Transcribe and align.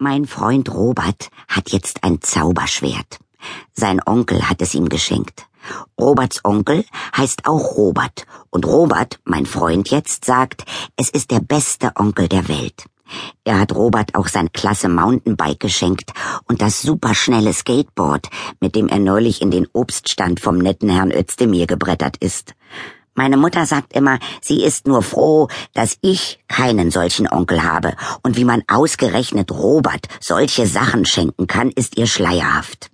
Mein 0.00 0.26
Freund 0.26 0.72
Robert 0.72 1.28
hat 1.48 1.70
jetzt 1.70 2.04
ein 2.04 2.22
Zauberschwert. 2.22 3.18
Sein 3.72 4.00
Onkel 4.06 4.48
hat 4.48 4.62
es 4.62 4.72
ihm 4.74 4.88
geschenkt. 4.88 5.48
Roberts 5.98 6.44
Onkel 6.44 6.84
heißt 7.16 7.48
auch 7.48 7.76
Robert, 7.76 8.24
und 8.50 8.64
Robert, 8.64 9.18
mein 9.24 9.44
Freund 9.44 9.90
jetzt, 9.90 10.24
sagt, 10.24 10.64
es 10.94 11.10
ist 11.10 11.32
der 11.32 11.40
beste 11.40 11.90
Onkel 11.96 12.28
der 12.28 12.46
Welt. 12.46 12.84
Er 13.42 13.58
hat 13.58 13.74
Robert 13.74 14.14
auch 14.14 14.28
sein 14.28 14.52
klasse 14.52 14.88
Mountainbike 14.88 15.58
geschenkt 15.58 16.12
und 16.46 16.62
das 16.62 16.80
superschnelle 16.80 17.52
Skateboard, 17.52 18.28
mit 18.60 18.76
dem 18.76 18.86
er 18.86 19.00
neulich 19.00 19.42
in 19.42 19.50
den 19.50 19.66
Obststand 19.72 20.38
vom 20.38 20.58
netten 20.58 20.90
Herrn 20.90 21.10
Özdemir 21.10 21.66
gebrettert 21.66 22.18
ist. 22.18 22.54
Meine 23.18 23.36
Mutter 23.36 23.66
sagt 23.66 23.94
immer, 23.94 24.20
sie 24.40 24.62
ist 24.62 24.86
nur 24.86 25.02
froh, 25.02 25.48
dass 25.74 25.98
ich 26.02 26.38
keinen 26.46 26.92
solchen 26.92 27.28
Onkel 27.28 27.64
habe, 27.64 27.96
und 28.22 28.36
wie 28.36 28.44
man 28.44 28.62
ausgerechnet 28.68 29.50
Robert 29.50 30.06
solche 30.20 30.68
Sachen 30.68 31.04
schenken 31.04 31.48
kann, 31.48 31.72
ist 31.72 31.98
ihr 31.98 32.06
schleierhaft. 32.06 32.92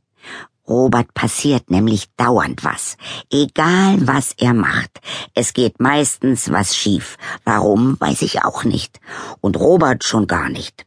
Robert 0.66 1.12
passiert 1.12 1.70
nämlich 1.70 2.06
dauernd 2.16 2.64
was, 2.64 2.96
egal 3.30 3.98
was 4.06 4.32
er 4.38 4.54
macht. 4.54 4.98
Es 5.34 5.52
geht 5.52 5.78
meistens 5.78 6.50
was 6.50 6.74
schief. 6.74 7.18
Warum, 7.44 8.00
weiß 8.00 8.22
ich 8.22 8.44
auch 8.44 8.64
nicht. 8.64 9.00
Und 9.42 9.60
Robert 9.60 10.04
schon 10.04 10.26
gar 10.26 10.48
nicht. 10.48 10.86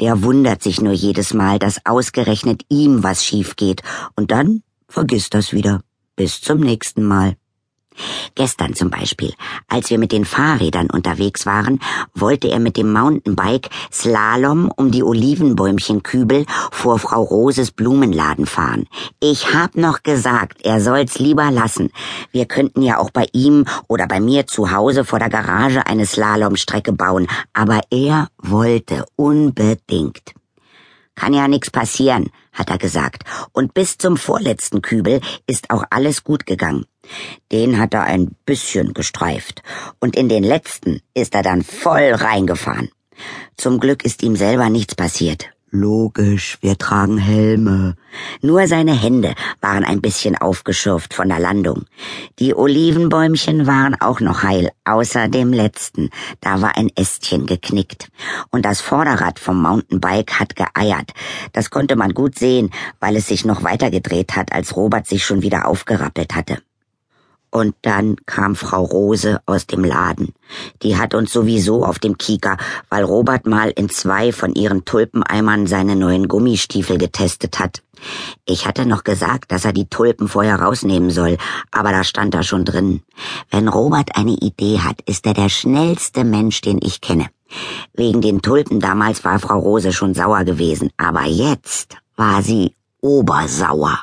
Der 0.00 0.22
wundert 0.22 0.62
sich 0.62 0.80
nur 0.80 0.94
jedes 0.94 1.34
Mal, 1.34 1.58
dass 1.58 1.84
ausgerechnet 1.84 2.62
ihm 2.70 3.02
was 3.02 3.26
schief 3.26 3.56
geht, 3.56 3.82
und 4.16 4.30
dann 4.30 4.62
vergisst 4.88 5.34
das 5.34 5.52
wieder. 5.52 5.82
Bis 6.16 6.40
zum 6.40 6.60
nächsten 6.60 7.04
Mal. 7.04 7.36
Gestern 8.34 8.74
zum 8.74 8.90
Beispiel, 8.90 9.32
als 9.68 9.90
wir 9.90 9.98
mit 9.98 10.12
den 10.12 10.24
Fahrrädern 10.24 10.88
unterwegs 10.90 11.46
waren, 11.46 11.80
wollte 12.14 12.48
er 12.48 12.60
mit 12.60 12.76
dem 12.76 12.92
Mountainbike 12.92 13.68
Slalom 13.92 14.70
um 14.76 14.90
die 14.90 15.02
Olivenbäumchenkübel 15.02 16.46
vor 16.70 16.98
Frau 16.98 17.22
Roses 17.22 17.70
Blumenladen 17.72 18.46
fahren. 18.46 18.86
Ich 19.18 19.52
hab 19.52 19.76
noch 19.76 20.02
gesagt, 20.02 20.64
er 20.64 20.80
soll's 20.80 21.18
lieber 21.18 21.50
lassen. 21.50 21.90
Wir 22.32 22.46
könnten 22.46 22.82
ja 22.82 22.98
auch 22.98 23.10
bei 23.10 23.26
ihm 23.32 23.66
oder 23.88 24.06
bei 24.06 24.20
mir 24.20 24.46
zu 24.46 24.70
Hause 24.70 25.04
vor 25.04 25.18
der 25.18 25.30
Garage 25.30 25.86
eine 25.86 26.06
Slalomstrecke 26.06 26.92
bauen, 26.92 27.26
aber 27.52 27.80
er 27.90 28.28
wollte 28.38 29.04
unbedingt. 29.16 30.39
Kann 31.20 31.34
ja 31.34 31.46
nix 31.48 31.70
passieren, 31.70 32.30
hat 32.50 32.70
er 32.70 32.78
gesagt, 32.78 33.24
und 33.52 33.74
bis 33.74 33.98
zum 33.98 34.16
vorletzten 34.16 34.80
Kübel 34.80 35.20
ist 35.46 35.68
auch 35.68 35.84
alles 35.90 36.24
gut 36.24 36.46
gegangen. 36.46 36.86
Den 37.52 37.78
hat 37.78 37.92
er 37.92 38.04
ein 38.04 38.34
bisschen 38.46 38.94
gestreift, 38.94 39.62
und 39.98 40.16
in 40.16 40.30
den 40.30 40.42
letzten 40.42 41.02
ist 41.12 41.34
er 41.34 41.42
dann 41.42 41.62
voll 41.62 42.14
reingefahren. 42.14 42.88
Zum 43.58 43.80
Glück 43.80 44.02
ist 44.02 44.22
ihm 44.22 44.34
selber 44.34 44.70
nichts 44.70 44.94
passiert. 44.94 45.50
Logisch, 45.72 46.58
wir 46.62 46.76
tragen 46.78 47.16
Helme. 47.16 47.94
Nur 48.42 48.66
seine 48.66 48.92
Hände 48.92 49.34
waren 49.60 49.84
ein 49.84 50.00
bisschen 50.00 50.36
aufgeschürft 50.36 51.14
von 51.14 51.28
der 51.28 51.38
Landung. 51.38 51.84
Die 52.40 52.56
Olivenbäumchen 52.56 53.68
waren 53.68 53.94
auch 54.00 54.18
noch 54.18 54.42
heil, 54.42 54.72
außer 54.84 55.28
dem 55.28 55.52
letzten. 55.52 56.10
Da 56.40 56.60
war 56.60 56.76
ein 56.76 56.90
Ästchen 56.96 57.46
geknickt. 57.46 58.08
Und 58.50 58.64
das 58.64 58.80
Vorderrad 58.80 59.38
vom 59.38 59.62
Mountainbike 59.62 60.40
hat 60.40 60.56
geeiert. 60.56 61.12
Das 61.52 61.70
konnte 61.70 61.94
man 61.94 62.14
gut 62.14 62.36
sehen, 62.36 62.70
weil 62.98 63.14
es 63.14 63.28
sich 63.28 63.44
noch 63.44 63.62
weiter 63.62 63.92
gedreht 63.92 64.34
hat, 64.34 64.52
als 64.52 64.74
Robert 64.74 65.06
sich 65.06 65.24
schon 65.24 65.42
wieder 65.42 65.68
aufgerappelt 65.68 66.34
hatte. 66.34 66.58
Und 67.50 67.74
dann 67.82 68.16
kam 68.26 68.54
Frau 68.54 68.84
Rose 68.84 69.40
aus 69.44 69.66
dem 69.66 69.84
Laden. 69.84 70.34
Die 70.82 70.96
hat 70.96 71.14
uns 71.14 71.32
sowieso 71.32 71.84
auf 71.84 71.98
dem 71.98 72.16
Kieker, 72.16 72.56
weil 72.88 73.02
Robert 73.02 73.46
mal 73.46 73.70
in 73.70 73.88
zwei 73.88 74.32
von 74.32 74.54
ihren 74.54 74.84
Tulpeneimern 74.84 75.66
seine 75.66 75.96
neuen 75.96 76.28
Gummistiefel 76.28 76.98
getestet 76.98 77.58
hat. 77.58 77.82
Ich 78.46 78.66
hatte 78.66 78.86
noch 78.86 79.04
gesagt, 79.04 79.52
dass 79.52 79.64
er 79.64 79.72
die 79.72 79.88
Tulpen 79.88 80.28
vorher 80.28 80.60
rausnehmen 80.60 81.10
soll, 81.10 81.36
aber 81.70 81.90
da 81.90 82.04
stand 82.04 82.34
er 82.34 82.44
schon 82.44 82.64
drin. 82.64 83.02
Wenn 83.50 83.68
Robert 83.68 84.16
eine 84.16 84.32
Idee 84.32 84.78
hat, 84.78 85.00
ist 85.02 85.26
er 85.26 85.34
der 85.34 85.48
schnellste 85.48 86.24
Mensch, 86.24 86.60
den 86.60 86.78
ich 86.82 87.00
kenne. 87.00 87.26
Wegen 87.94 88.20
den 88.20 88.42
Tulpen 88.42 88.80
damals 88.80 89.24
war 89.24 89.38
Frau 89.38 89.58
Rose 89.58 89.92
schon 89.92 90.14
sauer 90.14 90.44
gewesen, 90.44 90.90
aber 90.96 91.24
jetzt 91.24 91.96
war 92.16 92.42
sie 92.42 92.74
obersauer. 93.00 93.98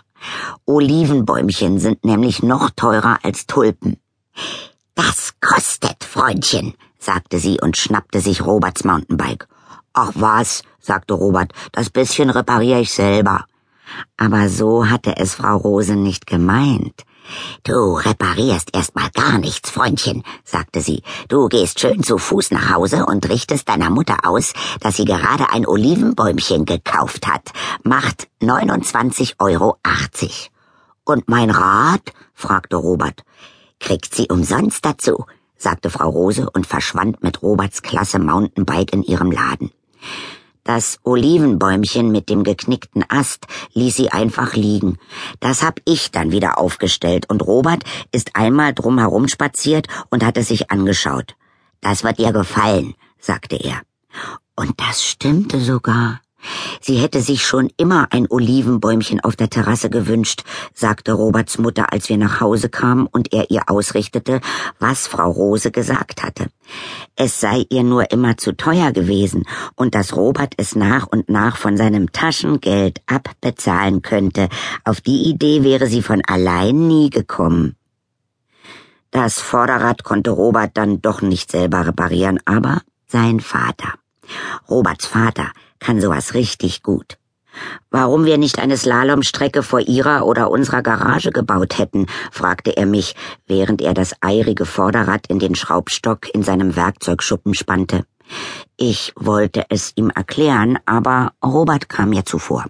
Olivenbäumchen 0.65 1.79
sind 1.79 2.03
nämlich 2.05 2.43
noch 2.43 2.69
teurer 2.75 3.19
als 3.23 3.45
Tulpen. 3.45 3.97
Das 4.95 5.33
kostet, 5.41 6.03
Freundchen, 6.03 6.73
sagte 6.99 7.39
sie 7.39 7.59
und 7.61 7.77
schnappte 7.77 8.19
sich 8.19 8.45
Roberts 8.45 8.83
Mountainbike. 8.83 9.47
Ach 9.93 10.11
was, 10.15 10.63
sagte 10.79 11.13
Robert, 11.13 11.53
das 11.71 11.89
bisschen 11.89 12.29
repariere 12.29 12.81
ich 12.81 12.93
selber. 12.93 13.45
Aber 14.17 14.49
so 14.49 14.89
hatte 14.89 15.17
es 15.17 15.35
Frau 15.35 15.57
Rose 15.57 15.95
nicht 15.95 16.27
gemeint. 16.27 17.03
Du 17.63 17.95
reparierst 17.95 18.69
erst 18.73 18.95
mal 18.95 19.09
gar 19.13 19.37
nichts, 19.37 19.69
Freundchen, 19.69 20.23
sagte 20.43 20.81
sie. 20.81 21.03
Du 21.27 21.47
gehst 21.47 21.79
schön 21.79 22.03
zu 22.03 22.17
Fuß 22.17 22.51
nach 22.51 22.73
Hause 22.73 23.05
und 23.05 23.27
richtest 23.29 23.69
deiner 23.69 23.89
Mutter 23.89 24.17
aus, 24.23 24.53
dass 24.79 24.97
sie 24.97 25.05
gerade 25.05 25.49
ein 25.51 25.67
Olivenbäumchen 25.67 26.65
gekauft 26.65 27.27
hat. 27.27 27.49
Macht 27.83 28.27
29,80 28.41 29.35
Euro. 29.39 29.77
Und 31.03 31.29
mein 31.29 31.49
Rat? 31.49 32.13
fragte 32.33 32.75
Robert. 32.75 33.23
Kriegt 33.79 34.13
sie 34.13 34.27
umsonst 34.29 34.85
dazu, 34.85 35.25
sagte 35.57 35.89
Frau 35.89 36.09
Rose 36.09 36.49
und 36.49 36.67
verschwand 36.67 37.23
mit 37.23 37.41
Roberts 37.41 37.81
Klasse 37.81 38.19
Mountainbike 38.19 38.93
in 38.93 39.03
ihrem 39.03 39.31
Laden. 39.31 39.71
Das 40.67 40.99
Olivenbäumchen 41.03 42.11
mit 42.11 42.27
dem 42.27 42.43
geknickten 42.43 43.05
Ast 43.07 43.47
ließ 43.73 43.95
sie 43.95 44.11
einfach 44.11 44.53
liegen. 44.53 44.97
Das 45.39 45.63
hab 45.63 45.79
ich 45.85 46.11
dann 46.11 46.33
wieder 46.33 46.57
aufgestellt 46.57 47.29
und 47.29 47.41
Robert 47.41 47.85
ist 48.11 48.35
einmal 48.35 48.73
drum 48.73 48.99
herum 48.99 49.29
spaziert 49.29 49.87
und 50.09 50.25
hat 50.25 50.35
es 50.35 50.49
sich 50.49 50.69
angeschaut. 50.69 51.37
Das 51.79 52.03
wird 52.03 52.19
ihr 52.19 52.33
gefallen, 52.33 52.95
sagte 53.17 53.55
er. 53.55 53.81
Und 54.57 54.73
das 54.81 55.05
stimmte 55.05 55.61
sogar. 55.61 56.19
Sie 56.81 56.97
hätte 56.97 57.21
sich 57.21 57.45
schon 57.45 57.71
immer 57.77 58.07
ein 58.11 58.27
Olivenbäumchen 58.29 59.21
auf 59.21 59.37
der 59.37 59.49
Terrasse 59.49 59.89
gewünscht, 59.89 60.43
sagte 60.73 61.13
Roberts 61.13 61.57
Mutter, 61.57 61.93
als 61.93 62.09
wir 62.09 62.17
nach 62.17 62.41
Hause 62.41 62.67
kamen 62.67 63.07
und 63.07 63.31
er 63.31 63.49
ihr 63.51 63.63
ausrichtete, 63.67 64.41
was 64.79 65.07
Frau 65.07 65.31
Rose 65.31 65.71
gesagt 65.71 66.23
hatte. 66.23 66.47
Es 67.19 67.39
sei 67.41 67.65
ihr 67.69 67.81
nur 67.81 68.11
immer 68.11 68.37
zu 68.37 68.55
teuer 68.55 68.91
gewesen 68.91 69.45
und 69.75 69.95
dass 69.95 70.15
Robert 70.15 70.53
es 70.57 70.75
nach 70.75 71.07
und 71.07 71.29
nach 71.29 71.57
von 71.57 71.75
seinem 71.75 72.11
Taschengeld 72.11 73.01
abbezahlen 73.07 74.03
könnte. 74.03 74.49
Auf 74.83 75.01
die 75.01 75.23
Idee 75.23 75.63
wäre 75.63 75.87
sie 75.87 76.03
von 76.03 76.21
allein 76.27 76.87
nie 76.87 77.09
gekommen. 77.09 77.75
Das 79.09 79.39
Vorderrad 79.39 80.03
konnte 80.03 80.29
Robert 80.29 80.77
dann 80.77 81.01
doch 81.01 81.23
nicht 81.23 81.51
selber 81.51 81.87
reparieren, 81.87 82.39
aber 82.45 82.81
sein 83.07 83.39
Vater. 83.39 83.95
Roberts 84.69 85.07
Vater 85.07 85.51
kann 85.79 85.99
sowas 85.99 86.35
richtig 86.35 86.83
gut. 86.83 87.17
Warum 87.91 88.25
wir 88.25 88.37
nicht 88.37 88.59
eine 88.59 88.77
Slalomstrecke 88.77 89.63
vor 89.63 89.79
ihrer 89.79 90.25
oder 90.25 90.51
unserer 90.51 90.81
Garage 90.81 91.31
gebaut 91.31 91.77
hätten, 91.77 92.07
fragte 92.31 92.75
er 92.75 92.85
mich, 92.85 93.15
während 93.45 93.81
er 93.81 93.93
das 93.93 94.13
eirige 94.21 94.65
Vorderrad 94.65 95.27
in 95.27 95.39
den 95.39 95.55
Schraubstock 95.55 96.33
in 96.33 96.43
seinem 96.43 96.75
Werkzeugschuppen 96.75 97.53
spannte. 97.53 98.05
Ich 98.75 99.13
wollte 99.15 99.65
es 99.69 99.93
ihm 99.95 100.09
erklären, 100.09 100.77
aber 100.85 101.31
Robert 101.43 101.89
kam 101.89 102.09
mir 102.09 102.25
zuvor. 102.25 102.65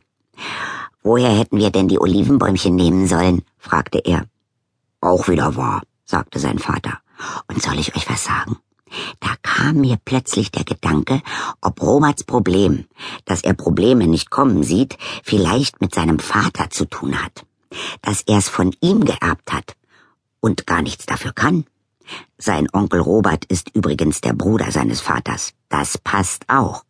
Woher 1.02 1.30
hätten 1.30 1.58
wir 1.58 1.72
denn 1.72 1.88
die 1.88 2.00
Olivenbäumchen 2.00 2.76
nehmen 2.76 3.08
sollen? 3.08 3.44
fragte 3.58 4.00
er. 4.00 4.26
Auch 5.02 5.28
wieder 5.28 5.56
wahr, 5.56 5.82
sagte 6.06 6.40
sein 6.40 6.60
Vater. 6.60 7.00
Und 7.48 7.62
soll 7.62 7.80
ich 7.80 7.96
euch 7.96 8.10
was 8.10 8.24
sagen? 8.24 8.58
Kam 9.68 9.82
mir 9.82 9.98
plötzlich 10.06 10.50
der 10.50 10.64
Gedanke, 10.64 11.22
ob 11.60 11.82
Roberts 11.82 12.24
Problem, 12.24 12.86
dass 13.26 13.44
er 13.44 13.54
Probleme 13.54 14.08
nicht 14.08 14.30
kommen 14.30 14.64
sieht, 14.64 14.98
vielleicht 15.26 15.82
mit 15.82 15.94
seinem 15.94 16.20
Vater 16.20 16.70
zu 16.70 16.86
tun 16.86 17.22
hat. 17.22 17.46
Dass 18.02 18.22
er 18.22 18.38
es 18.38 18.48
von 18.48 18.74
ihm 18.80 19.04
geerbt 19.04 19.52
hat 19.52 19.76
und 20.40 20.68
gar 20.68 20.82
nichts 20.82 21.06
dafür 21.06 21.34
kann. 21.34 21.66
Sein 22.38 22.70
Onkel 22.72 23.02
Robert 23.02 23.44
ist 23.44 23.76
übrigens 23.76 24.22
der 24.22 24.32
Bruder 24.32 24.72
seines 24.72 25.02
Vaters. 25.02 25.52
Das 25.68 25.98
passt 25.98 26.46
auch. 26.48 26.86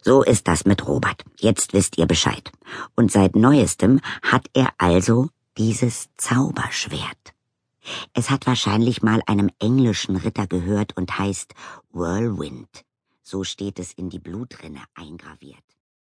So 0.00 0.22
ist 0.22 0.48
das 0.48 0.64
mit 0.64 0.88
Robert. 0.88 1.22
Jetzt 1.38 1.74
wisst 1.74 1.98
ihr 1.98 2.06
Bescheid. 2.06 2.50
Und 2.96 3.12
seit 3.12 3.36
neuestem 3.36 4.00
hat 4.22 4.46
er 4.54 4.70
also 4.78 5.28
dieses 5.58 6.08
Zauberschwert. 6.16 7.34
Es 8.12 8.30
hat 8.30 8.46
wahrscheinlich 8.46 9.02
mal 9.02 9.22
einem 9.26 9.50
englischen 9.58 10.16
Ritter 10.16 10.46
gehört 10.46 10.96
und 10.96 11.18
heißt 11.18 11.54
Whirlwind. 11.90 12.84
So 13.22 13.44
steht 13.44 13.78
es 13.78 13.92
in 13.92 14.10
die 14.10 14.18
Blutrinne 14.18 14.82
eingraviert. 14.94 15.64